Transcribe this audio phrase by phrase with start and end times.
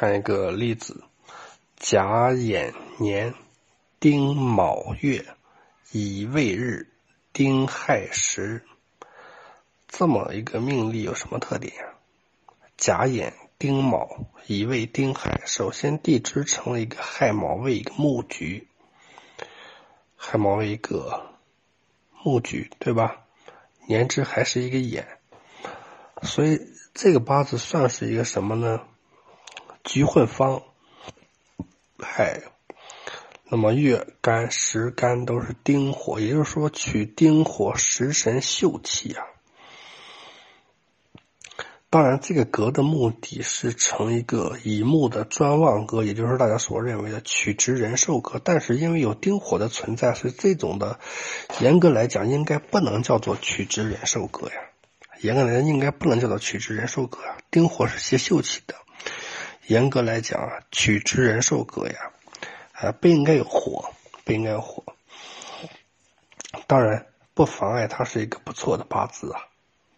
[0.00, 1.04] 看一个例子：
[1.76, 3.34] 甲寅年
[3.98, 5.26] 丁卯月
[5.92, 6.88] 乙未日
[7.34, 8.64] 丁亥时，
[9.88, 11.82] 这么一个命例有什么特点呀？
[12.78, 18.68] 甲寅丁卯乙未丁亥，首先地支成了一个亥卯未一个木局，
[20.16, 21.26] 亥卯未一个
[22.24, 23.26] 木局，对吧？
[23.86, 25.04] 年支还是一个寅，
[26.22, 26.58] 所以
[26.94, 28.80] 这个八字算是一个什么呢？
[29.84, 30.62] 局混方，
[31.98, 32.42] 哎，
[33.48, 39.24] 那么月干时干都是丁火，也就是说取丁火食神秀气啊。
[41.92, 48.40] 当然，这个格的目的是成一个乙木的专旺格，也就是大家所认为的取直人寿格。
[48.44, 51.00] 但是因为有丁火的存在，所以这种的
[51.58, 54.54] 严格来讲应该不能叫做取直人寿格呀。
[55.20, 57.38] 严格来讲应该不能叫做取直人寿格啊。
[57.50, 58.76] 丁火是泄秀气的。
[59.70, 62.10] 严格来讲啊，取之人寿格呀，
[62.72, 64.82] 啊不应该有火，不应该有火。
[66.66, 69.46] 当然不妨碍它是一个不错的八字啊，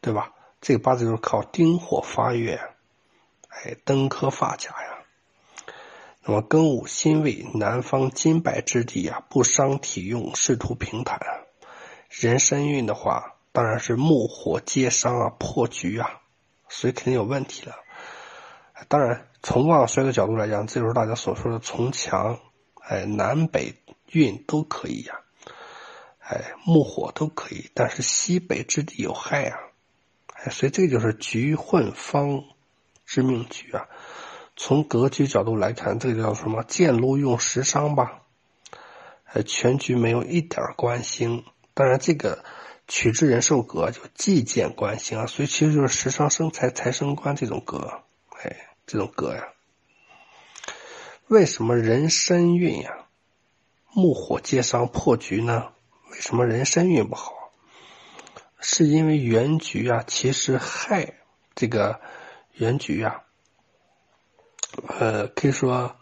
[0.03, 0.34] 对吧？
[0.61, 2.61] 这个八字就是靠丁火发月，
[3.48, 4.98] 哎，登科发甲呀。
[6.23, 11.19] 那么庚午辛未，南方金白之地啊，不伤体用，仕途平坦。
[12.11, 16.20] 人身运的话，当然是木火皆伤啊，破局啊，
[16.69, 17.77] 所以肯定有问题了。
[18.88, 19.28] 当然。
[19.44, 22.38] 从旺衰的角度来讲，这就是大家所说的从强，
[22.80, 23.75] 哎，南北
[24.12, 25.19] 运都可以呀，
[26.20, 29.58] 哎，木火都可以，但是西北之地有害啊，
[30.34, 32.44] 哎，所以这就是局混方
[33.05, 33.88] 之命局啊。
[34.55, 36.62] 从格局角度来看，这个叫什么？
[36.62, 38.22] 见禄用食伤吧，
[39.25, 41.44] 哎，全局没有一点关星。
[41.75, 42.44] 当然，这个
[42.86, 48.05] 取之人寿格就既见官星啊，所以其实就是食伤生财，财生官这种格，
[48.41, 48.69] 哎。
[48.86, 49.48] 这种格呀，
[51.28, 53.06] 为什么人身运呀
[53.92, 55.72] 木火皆伤破局呢？
[56.11, 57.33] 为什么人身运不好？
[58.60, 61.15] 是因为原局啊，其实亥
[61.54, 62.00] 这个
[62.53, 63.25] 原局啊，
[65.00, 65.97] 呃，可以说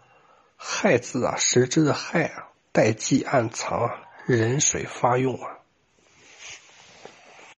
[0.57, 5.60] 亥字啊，实质的亥啊，代际暗藏啊，人水发用啊。